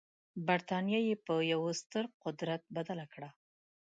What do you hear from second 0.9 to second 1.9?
یې په یوه